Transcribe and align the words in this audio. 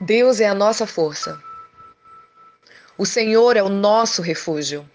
Deus 0.00 0.40
é 0.40 0.48
a 0.48 0.54
nossa 0.54 0.86
força. 0.86 1.38
O 2.96 3.04
Senhor 3.04 3.54
é 3.54 3.62
o 3.62 3.68
nosso 3.68 4.22
refúgio. 4.22 4.88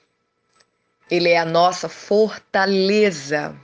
Ele 1.11 1.29
é 1.29 1.37
a 1.37 1.45
nossa 1.45 1.87
fortaleza. 1.87 3.55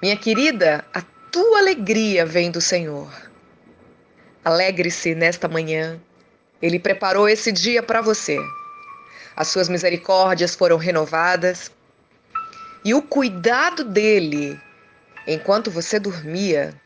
Minha 0.00 0.16
querida, 0.16 0.84
a 0.94 1.02
tua 1.32 1.58
alegria 1.58 2.24
vem 2.24 2.52
do 2.52 2.60
Senhor. 2.60 3.12
Alegre-se 4.44 5.12
nesta 5.12 5.48
manhã. 5.48 6.00
Ele 6.62 6.78
preparou 6.78 7.28
esse 7.28 7.50
dia 7.50 7.82
para 7.82 8.00
você. 8.00 8.38
As 9.34 9.48
suas 9.48 9.68
misericórdias 9.68 10.54
foram 10.54 10.76
renovadas 10.76 11.72
e 12.84 12.94
o 12.94 13.02
cuidado 13.02 13.82
dele 13.82 14.60
enquanto 15.26 15.68
você 15.68 15.98
dormia 15.98 16.80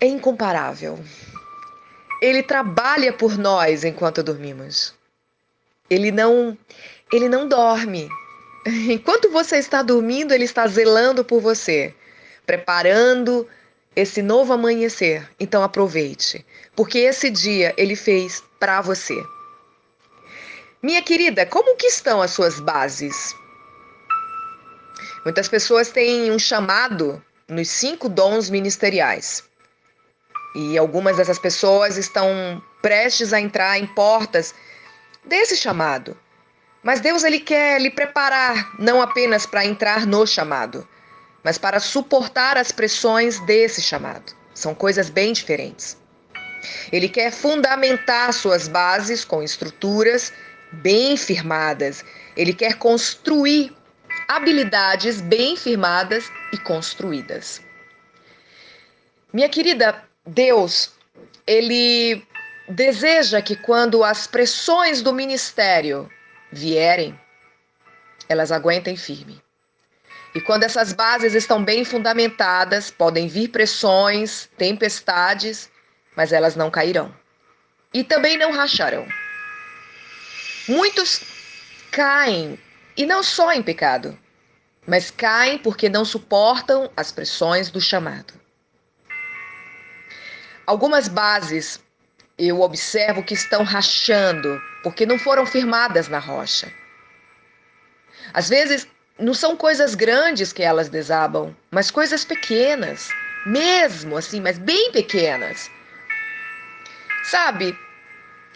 é 0.00 0.06
incomparável. 0.06 0.98
Ele 2.20 2.42
trabalha 2.42 3.12
por 3.12 3.38
nós 3.38 3.84
enquanto 3.84 4.22
dormimos. 4.22 4.94
Ele 5.88 6.10
não 6.10 6.56
ele 7.12 7.28
não 7.28 7.48
dorme. 7.48 8.08
Enquanto 8.66 9.30
você 9.30 9.56
está 9.56 9.82
dormindo, 9.82 10.32
ele 10.32 10.44
está 10.44 10.66
zelando 10.66 11.24
por 11.24 11.40
você, 11.40 11.94
preparando 12.44 13.48
esse 13.96 14.20
novo 14.20 14.52
amanhecer. 14.52 15.28
Então 15.40 15.62
aproveite, 15.62 16.44
porque 16.76 16.98
esse 16.98 17.30
dia 17.30 17.74
ele 17.76 17.96
fez 17.96 18.42
para 18.58 18.80
você. 18.80 19.14
Minha 20.82 21.02
querida, 21.02 21.44
como 21.46 21.76
que 21.76 21.86
estão 21.86 22.22
as 22.22 22.30
suas 22.30 22.60
bases? 22.60 23.34
Muitas 25.24 25.48
pessoas 25.48 25.90
têm 25.90 26.30
um 26.30 26.38
chamado 26.38 27.22
nos 27.48 27.68
cinco 27.68 28.08
dons 28.08 28.48
ministeriais. 28.48 29.42
E 30.54 30.78
algumas 30.78 31.16
dessas 31.16 31.38
pessoas 31.38 31.96
estão 31.96 32.62
prestes 32.80 33.32
a 33.32 33.40
entrar 33.40 33.78
em 33.78 33.86
portas 33.86 34.54
desse 35.24 35.56
chamado. 35.56 36.16
Mas 36.82 37.00
Deus 37.00 37.24
ele 37.24 37.40
quer 37.40 37.80
lhe 37.80 37.90
preparar 37.90 38.74
não 38.78 39.02
apenas 39.02 39.44
para 39.44 39.64
entrar 39.64 40.06
no 40.06 40.26
chamado, 40.26 40.86
mas 41.44 41.58
para 41.58 41.80
suportar 41.80 42.56
as 42.56 42.72
pressões 42.72 43.40
desse 43.40 43.82
chamado. 43.82 44.32
São 44.54 44.74
coisas 44.74 45.10
bem 45.10 45.32
diferentes. 45.32 45.96
Ele 46.90 47.08
quer 47.08 47.30
fundamentar 47.30 48.32
suas 48.32 48.68
bases 48.68 49.24
com 49.24 49.42
estruturas 49.42 50.32
bem 50.72 51.16
firmadas. 51.16 52.04
Ele 52.36 52.52
quer 52.52 52.74
construir 52.74 53.76
habilidades 54.26 55.20
bem 55.20 55.56
firmadas 55.56 56.30
e 56.52 56.58
construídas. 56.58 57.60
Minha 59.32 59.48
querida, 59.48 60.07
Deus, 60.28 60.92
ele 61.46 62.22
deseja 62.68 63.40
que 63.40 63.56
quando 63.56 64.04
as 64.04 64.26
pressões 64.26 65.00
do 65.00 65.12
ministério 65.12 66.10
vierem, 66.52 67.18
elas 68.28 68.52
aguentem 68.52 68.94
firme. 68.94 69.42
E 70.34 70.40
quando 70.40 70.64
essas 70.64 70.92
bases 70.92 71.34
estão 71.34 71.64
bem 71.64 71.82
fundamentadas, 71.82 72.90
podem 72.90 73.26
vir 73.26 73.48
pressões, 73.48 74.50
tempestades, 74.58 75.70
mas 76.14 76.30
elas 76.30 76.54
não 76.54 76.70
cairão. 76.70 77.14
E 77.94 78.04
também 78.04 78.36
não 78.36 78.52
racharão. 78.52 79.08
Muitos 80.68 81.22
caem, 81.90 82.58
e 82.94 83.06
não 83.06 83.22
só 83.22 83.50
em 83.52 83.62
pecado, 83.62 84.18
mas 84.86 85.10
caem 85.10 85.56
porque 85.56 85.88
não 85.88 86.04
suportam 86.04 86.90
as 86.94 87.10
pressões 87.10 87.70
do 87.70 87.80
chamado. 87.80 88.37
Algumas 90.68 91.08
bases 91.08 91.82
eu 92.38 92.60
observo 92.60 93.22
que 93.22 93.32
estão 93.32 93.64
rachando 93.64 94.60
porque 94.82 95.06
não 95.06 95.18
foram 95.18 95.46
firmadas 95.46 96.08
na 96.08 96.18
rocha. 96.18 96.70
Às 98.34 98.50
vezes, 98.50 98.86
não 99.18 99.32
são 99.32 99.56
coisas 99.56 99.94
grandes 99.94 100.52
que 100.52 100.62
elas 100.62 100.90
desabam, 100.90 101.56
mas 101.70 101.90
coisas 101.90 102.22
pequenas, 102.22 103.08
mesmo 103.46 104.18
assim, 104.18 104.42
mas 104.42 104.58
bem 104.58 104.92
pequenas. 104.92 105.70
Sabe? 107.24 107.74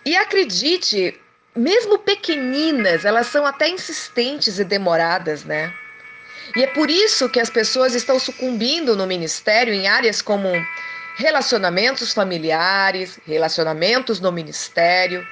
E 0.05 0.15
acredite, 0.15 1.19
mesmo 1.56 1.99
pequeninas, 1.99 3.06
elas 3.06 3.28
são 3.28 3.47
até 3.47 3.71
insistentes 3.71 4.59
e 4.59 4.65
demoradas, 4.65 5.45
né? 5.45 5.72
E 6.55 6.62
é 6.62 6.67
por 6.67 6.91
isso 6.91 7.31
que 7.31 7.41
as 7.41 7.49
pessoas 7.49 7.95
estão 7.95 8.19
sucumbindo 8.19 8.95
no 8.95 9.06
ministério 9.06 9.72
em 9.72 9.89
áreas 9.89 10.21
como 10.21 10.51
relacionamentos 11.17 12.12
familiares, 12.12 13.19
relacionamentos 13.27 14.21
no 14.21 14.33
ministério. 14.33 15.27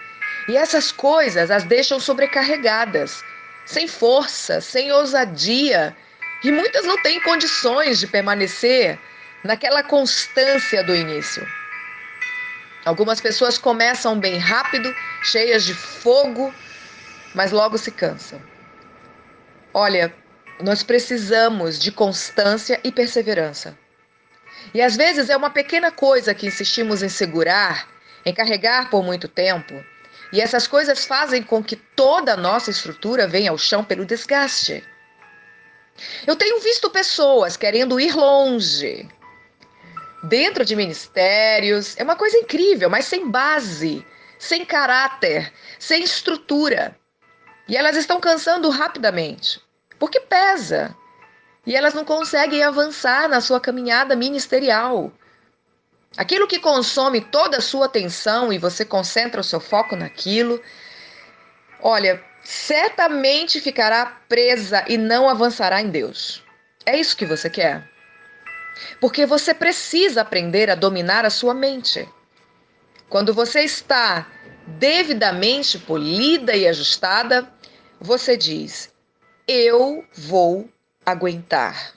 E 0.49 0.57
essas 0.57 0.91
coisas 0.91 1.51
as 1.51 1.65
deixam 1.65 2.01
sobrecarregadas, 2.01 3.23
sem 3.65 3.87
força, 3.87 4.61
sem 4.61 4.93
ousadia. 4.93 5.97
E 6.43 6.51
muitas 6.51 6.85
não 6.85 7.01
têm 7.03 7.21
condições 7.21 8.01
de 8.01 8.07
permanecer 8.07 8.99
naquela 9.45 9.83
constância 9.83 10.83
do 10.83 10.95
início. 10.95 11.47
Algumas 12.85 13.21
pessoas 13.21 13.59
começam 13.59 14.19
bem 14.19 14.39
rápido, 14.39 14.95
cheias 15.23 15.65
de 15.65 15.75
fogo, 15.75 16.53
mas 17.35 17.53
logo 17.53 17.77
se 17.77 17.91
cansam. 17.91 18.41
Olha, 19.73 20.13
nós 20.61 20.83
precisamos 20.83 21.79
de 21.79 21.93
constância 21.93 22.81
e 22.83 22.91
perseverança. 22.91 23.77
E 24.75 24.83
às 24.83 24.97
vezes 24.97 25.31
é 25.31 25.37
uma 25.37 25.51
pequena 25.51 25.91
coisa 25.91 26.35
que 26.35 26.47
insistimos 26.47 27.03
em 27.03 27.09
segurar, 27.09 27.89
em 28.25 28.35
carregar 28.35 28.91
por 28.91 29.03
muito 29.03 29.29
tempo, 29.29 29.85
e 30.33 30.41
essas 30.41 30.67
coisas 30.67 31.05
fazem 31.05 31.43
com 31.43 31.63
que 31.63 31.77
toda 31.77 32.35
a 32.35 32.37
nossa 32.37 32.71
estrutura 32.71 33.27
venha 33.27 33.51
ao 33.51 33.59
chão 33.59 33.85
pelo 33.85 34.05
desgaste. 34.05 34.85
Eu 36.27 36.37
tenho 36.37 36.61
visto 36.61 36.89
pessoas 36.91 37.57
querendo 37.57 37.99
ir 37.99 38.15
longe, 38.15 39.09
dentro 40.23 40.65
de 40.65 40.77
ministérios. 40.77 41.97
É 41.99 42.03
uma 42.03 42.17
coisa 42.17 42.37
incrível, 42.39 42.89
mas 42.89 43.07
sem 43.07 43.29
base, 43.29 44.05
sem 44.39 44.65
caráter, 44.65 45.53
sem 45.79 46.03
estrutura. 46.03 46.97
E 47.69 47.77
elas 47.77 47.97
estão 47.97 48.21
cansando 48.21 48.69
rapidamente, 48.71 49.61
porque 49.99 50.21
pesa. 50.21 50.95
E 51.67 51.77
elas 51.77 51.95
não 51.95 52.05
conseguem 52.05 52.63
avançar 52.63 53.29
na 53.29 53.41
sua 53.41 53.61
caminhada 53.61 54.17
ministerial. 54.17 55.13
Aquilo 56.17 56.49
que 56.49 56.59
consome 56.59 57.21
toda 57.21 57.59
a 57.59 57.61
sua 57.61 57.87
atenção 57.87 58.53
e 58.53 58.59
você 58.59 58.85
concentra 58.85 59.41
o 59.41 59.45
seu 59.45 59.61
foco 59.61 59.95
naquilo, 59.95 60.61
olha, 61.81 62.23
certamente 62.43 63.61
ficará 63.61 64.07
presa 64.29 64.85
e 64.89 64.97
não 64.97 65.29
avançará 65.29 65.81
em 65.81 65.91
Deus. 65.91 66.43
É 66.85 66.99
isso 66.99 67.17
que 67.17 67.27
você 67.27 67.49
quer? 67.49 67.89
Porque 69.01 69.27
você 69.27 69.53
precisa 69.53 70.23
aprender 70.23 70.71
a 70.71 70.75
dominar 70.75 71.25
a 71.25 71.31
sua 71.31 71.55
mente. 71.55 72.09
Quando 73.09 73.35
você 73.35 73.61
está 73.61 74.27
devidamente 74.67 75.79
polida 75.79 76.57
e 76.57 76.67
ajustada, 76.67 77.53
você 78.01 78.37
diz: 78.37 78.93
Eu 79.47 80.05
vou 80.13 80.69
aguentar. 81.11 81.95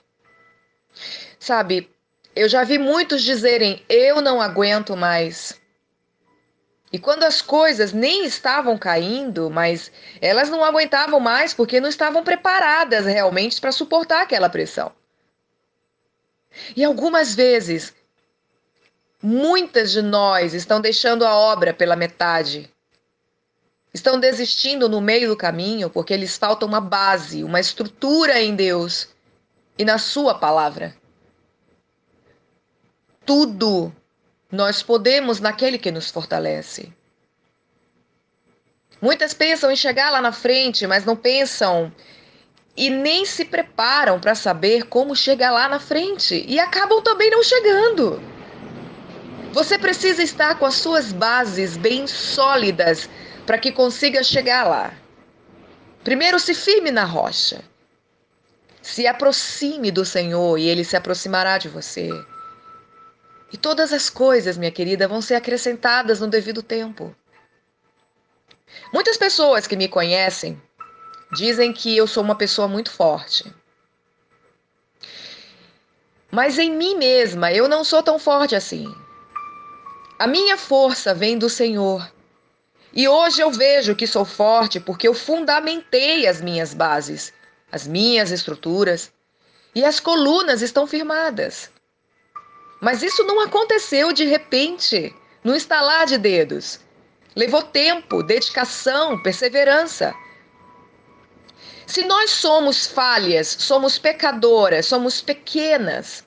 Sabe, 1.39 1.89
eu 2.35 2.47
já 2.49 2.63
vi 2.63 2.77
muitos 2.77 3.21
dizerem: 3.23 3.83
Eu 3.87 4.21
não 4.21 4.41
aguento 4.41 4.95
mais. 4.95 5.61
E 6.91 6.99
quando 6.99 7.23
as 7.23 7.41
coisas 7.41 7.91
nem 7.91 8.23
estavam 8.23 8.77
caindo, 8.77 9.49
mas 9.49 9.91
elas 10.21 10.49
não 10.49 10.63
aguentavam 10.63 11.19
mais 11.19 11.51
porque 11.53 11.79
não 11.79 11.89
estavam 11.89 12.23
preparadas 12.23 13.05
realmente 13.05 13.59
para 13.59 13.71
suportar 13.71 14.21
aquela 14.21 14.47
pressão. 14.47 14.91
E 16.75 16.83
algumas 16.83 17.33
vezes, 17.33 17.95
muitas 19.21 19.91
de 19.91 20.01
nós 20.01 20.53
estão 20.53 20.79
deixando 20.79 21.25
a 21.25 21.33
obra 21.33 21.73
pela 21.73 21.95
metade. 21.95 22.72
Estão 24.03 24.19
desistindo 24.19 24.89
no 24.89 24.99
meio 24.99 25.29
do 25.29 25.37
caminho 25.37 25.89
porque 25.89 26.17
lhes 26.17 26.35
falta 26.35 26.65
uma 26.65 26.81
base, 26.81 27.41
uma 27.41 27.61
estrutura 27.61 28.41
em 28.41 28.53
Deus 28.53 29.07
e 29.77 29.85
na 29.85 29.97
Sua 29.97 30.35
palavra. 30.35 30.93
Tudo 33.25 33.95
nós 34.51 34.83
podemos 34.83 35.39
naquele 35.39 35.77
que 35.77 35.89
nos 35.89 36.11
fortalece. 36.11 36.91
Muitas 39.01 39.33
pensam 39.33 39.71
em 39.71 39.75
chegar 39.77 40.09
lá 40.09 40.19
na 40.19 40.33
frente, 40.33 40.85
mas 40.85 41.05
não 41.05 41.15
pensam 41.15 41.89
e 42.75 42.89
nem 42.89 43.25
se 43.25 43.45
preparam 43.45 44.19
para 44.19 44.35
saber 44.35 44.87
como 44.87 45.15
chegar 45.15 45.51
lá 45.51 45.69
na 45.69 45.79
frente 45.79 46.43
e 46.45 46.59
acabam 46.59 47.01
também 47.01 47.31
não 47.31 47.41
chegando. 47.41 48.21
Você 49.53 49.77
precisa 49.77 50.21
estar 50.21 50.59
com 50.59 50.65
as 50.65 50.73
suas 50.73 51.13
bases 51.13 51.77
bem 51.77 52.05
sólidas 52.05 53.07
para 53.45 53.57
que 53.57 53.71
consiga 53.71 54.23
chegar 54.23 54.63
lá. 54.63 54.93
Primeiro, 56.03 56.39
se 56.39 56.53
firme 56.53 56.91
na 56.91 57.05
rocha. 57.05 57.63
Se 58.81 59.07
aproxime 59.07 59.91
do 59.91 60.03
Senhor 60.03 60.57
e 60.57 60.67
ele 60.67 60.83
se 60.83 60.95
aproximará 60.95 61.57
de 61.57 61.69
você. 61.69 62.09
E 63.51 63.57
todas 63.57 63.93
as 63.93 64.09
coisas, 64.09 64.57
minha 64.57 64.71
querida, 64.71 65.07
vão 65.07 65.21
ser 65.21 65.35
acrescentadas 65.35 66.19
no 66.19 66.27
devido 66.27 66.61
tempo. 66.61 67.15
Muitas 68.91 69.15
pessoas 69.15 69.67
que 69.67 69.75
me 69.75 69.87
conhecem 69.87 70.61
dizem 71.33 71.71
que 71.71 71.95
eu 71.95 72.07
sou 72.07 72.23
uma 72.23 72.35
pessoa 72.35 72.67
muito 72.67 72.91
forte. 72.91 73.53
Mas 76.31 76.57
em 76.57 76.71
mim 76.71 76.95
mesma 76.95 77.51
eu 77.51 77.67
não 77.67 77.83
sou 77.83 78.01
tão 78.01 78.17
forte 78.17 78.55
assim. 78.55 78.93
A 80.17 80.27
minha 80.27 80.57
força 80.57 81.13
vem 81.13 81.37
do 81.37 81.49
Senhor. 81.49 82.11
E 82.93 83.07
hoje 83.07 83.41
eu 83.41 83.49
vejo 83.49 83.95
que 83.95 84.05
sou 84.05 84.23
forte 84.23 84.79
porque 84.79 85.07
eu 85.07 85.13
fundamentei 85.13 86.27
as 86.27 86.39
minhas 86.41 86.73
bases, 86.73 87.33
as 87.71 87.87
minhas 87.87 88.31
estruturas, 88.31 89.11
e 89.73 89.83
as 89.83 89.99
colunas 89.99 90.61
estão 90.61 90.85
firmadas. 90.85 91.71
Mas 92.79 93.01
isso 93.01 93.23
não 93.23 93.39
aconteceu 93.39 94.13
de 94.13 94.25
repente, 94.25 95.13
no 95.43 95.55
estalar 95.55 96.05
de 96.05 96.17
dedos. 96.17 96.79
Levou 97.35 97.63
tempo, 97.63 98.21
dedicação, 98.21 99.21
perseverança. 99.23 100.13
Se 101.87 102.05
nós 102.05 102.29
somos 102.29 102.85
falhas, 102.85 103.47
somos 103.47 103.97
pecadoras, 103.97 104.85
somos 104.85 105.19
pequenas, 105.19 106.23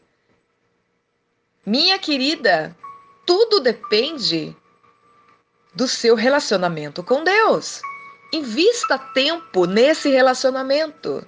minha 1.67 1.99
querida, 1.99 2.77
tudo 3.27 3.59
depende 3.59 4.57
do 5.77 5.87
seu 5.87 6.15
relacionamento 6.15 7.03
com 7.03 7.23
Deus. 7.23 7.83
Invista 8.33 8.99
tempo 8.99 9.67
nesse 9.67 10.09
relacionamento. 10.09 11.25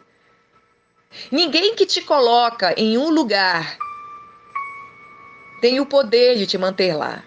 Ninguém 1.31 1.75
que 1.75 1.87
te 1.87 2.01
coloca 2.03 2.75
em 2.77 2.97
um 2.97 3.11
lugar 3.11 3.77
tem 5.61 5.81
o 5.81 5.87
poder 5.87 6.37
de 6.37 6.47
te 6.47 6.57
manter 6.57 6.95
lá. 6.95 7.23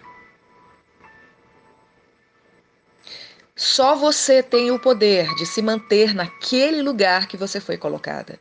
Só 3.56 3.96
você 3.96 4.42
tem 4.42 4.72
o 4.72 4.80
poder 4.80 5.28
de 5.36 5.46
se 5.46 5.62
manter 5.62 6.16
naquele 6.16 6.82
lugar 6.82 7.28
que 7.28 7.38
você 7.38 7.60
foi 7.60 7.78
colocada. 7.78 8.40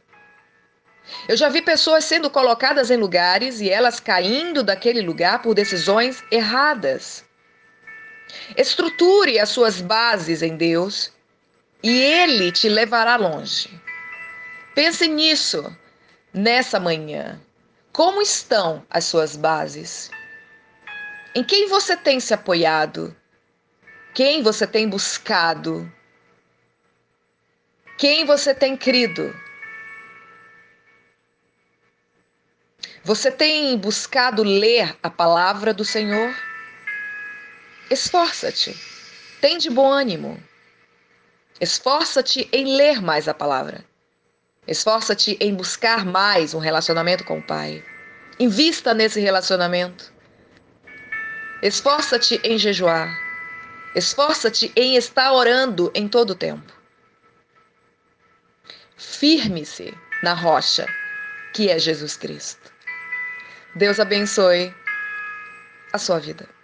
Eu 1.28 1.36
já 1.36 1.48
vi 1.48 1.60
pessoas 1.60 2.04
sendo 2.04 2.30
colocadas 2.30 2.90
em 2.90 2.96
lugares 2.96 3.60
e 3.60 3.68
elas 3.68 4.00
caindo 4.00 4.62
daquele 4.62 5.02
lugar 5.02 5.42
por 5.42 5.54
decisões 5.54 6.22
erradas. 6.30 7.24
Estruture 8.56 9.38
as 9.38 9.48
suas 9.48 9.80
bases 9.80 10.42
em 10.42 10.56
Deus 10.56 11.12
e 11.82 11.90
Ele 11.90 12.52
te 12.52 12.68
levará 12.68 13.16
longe. 13.16 13.70
Pense 14.74 15.06
nisso 15.08 15.76
nessa 16.32 16.78
manhã. 16.78 17.40
Como 17.92 18.22
estão 18.22 18.84
as 18.88 19.04
suas 19.04 19.36
bases? 19.36 20.10
Em 21.34 21.42
quem 21.42 21.68
você 21.68 21.96
tem 21.96 22.20
se 22.20 22.32
apoiado? 22.32 23.14
Quem 24.14 24.42
você 24.42 24.66
tem 24.66 24.88
buscado? 24.88 25.90
Quem 27.96 28.24
você 28.24 28.54
tem 28.54 28.76
crido? 28.76 29.34
Você 33.04 33.30
tem 33.30 33.76
buscado 33.78 34.42
ler 34.42 34.96
a 35.02 35.08
palavra 35.08 35.72
do 35.72 35.84
Senhor? 35.84 36.34
Esforça-te, 37.90 38.72
tem 39.40 39.58
de 39.58 39.68
bom 39.68 39.90
ânimo. 39.90 40.40
Esforça-te 41.60 42.48
em 42.52 42.76
ler 42.76 43.02
mais 43.02 43.26
a 43.26 43.34
palavra. 43.34 43.84
Esforça-te 44.64 45.36
em 45.40 45.52
buscar 45.52 46.04
mais 46.04 46.54
um 46.54 46.60
relacionamento 46.60 47.24
com 47.24 47.40
o 47.40 47.42
Pai. 47.42 47.84
Invista 48.38 48.94
nesse 48.94 49.18
relacionamento. 49.18 50.12
Esforça-te 51.60 52.40
em 52.44 52.56
jejuar. 52.56 53.12
Esforça-te 53.96 54.72
em 54.76 54.94
estar 54.94 55.32
orando 55.32 55.90
em 55.92 56.06
todo 56.06 56.30
o 56.30 56.36
tempo. 56.36 56.72
Firme-se 58.96 59.92
na 60.22 60.32
rocha, 60.32 60.86
que 61.52 61.68
é 61.68 61.76
Jesus 61.76 62.16
Cristo. 62.16 62.72
Deus 63.74 63.98
abençoe 63.98 64.72
a 65.92 65.98
sua 65.98 66.20
vida. 66.20 66.59